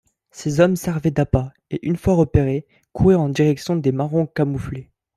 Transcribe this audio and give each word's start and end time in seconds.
Ces 0.31 0.61
hommes 0.61 0.77
servaient 0.77 1.11
d'appât, 1.11 1.53
et 1.69 1.85
une 1.87 1.95
fois 1.95 2.15
repérés, 2.15 2.65
couraient 2.91 3.13
en 3.13 3.29
direction 3.29 3.75
des 3.75 3.91
Marrons 3.91 4.25
camouflés. 4.25 4.89